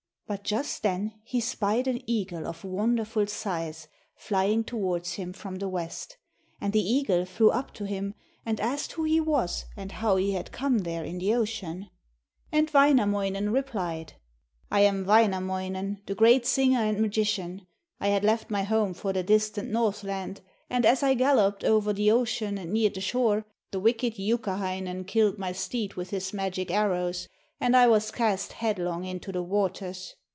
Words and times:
But 0.27 0.45
just 0.45 0.81
then 0.81 1.15
he 1.25 1.41
spied 1.41 1.89
an 1.89 2.01
eagle 2.09 2.47
of 2.47 2.63
wonderful 2.63 3.27
size 3.27 3.89
flying 4.15 4.63
towards 4.63 5.15
him 5.15 5.33
from 5.33 5.57
the 5.57 5.67
west. 5.67 6.15
And 6.61 6.71
the 6.71 6.79
eagle 6.79 7.25
flew 7.25 7.49
up 7.49 7.73
to 7.73 7.83
him 7.83 8.13
and 8.45 8.57
asked 8.61 8.93
who 8.93 9.03
he 9.03 9.19
was 9.19 9.65
and 9.75 9.91
how 9.91 10.15
he 10.15 10.31
had 10.31 10.53
come 10.53 10.77
there 10.79 11.03
in 11.03 11.17
the 11.17 11.33
ocean. 11.35 11.89
And 12.49 12.69
Wainamoinen 12.73 13.49
replied: 13.51 14.13
'I 14.71 14.79
am 14.79 15.05
Wainamoinen, 15.05 15.99
the 16.05 16.15
great 16.15 16.45
singer 16.45 16.79
and 16.85 17.01
magician. 17.01 17.67
I 17.99 18.07
had 18.07 18.23
left 18.23 18.49
my 18.49 18.63
home 18.63 18.93
for 18.93 19.11
the 19.11 19.23
distant 19.23 19.69
Northland, 19.69 20.39
and 20.69 20.85
as 20.85 21.03
I 21.03 21.13
galloped 21.13 21.65
over 21.65 21.91
the 21.91 22.09
ocean 22.09 22.57
and 22.57 22.71
neared 22.71 22.93
the 22.93 23.01
shore, 23.01 23.43
the 23.71 23.81
wicked 23.81 24.13
Youkahainen 24.17 25.03
killed 25.07 25.37
my 25.37 25.51
steed 25.51 25.95
with 25.95 26.11
his 26.11 26.31
magic 26.31 26.71
arrows, 26.71 27.27
and 27.59 27.75
I 27.75 27.87
was 27.87 28.11
cast 28.11 28.53
headlong 28.53 29.03
into 29.03 29.33
the 29.33 29.43
waters. 29.43 30.15